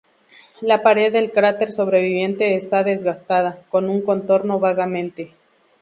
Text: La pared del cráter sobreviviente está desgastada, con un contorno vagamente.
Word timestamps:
La 0.61 0.81
pared 0.81 1.13
del 1.13 1.31
cráter 1.31 1.71
sobreviviente 1.71 2.55
está 2.55 2.83
desgastada, 2.83 3.59
con 3.69 3.87
un 3.87 4.01
contorno 4.01 4.57
vagamente. 4.59 5.31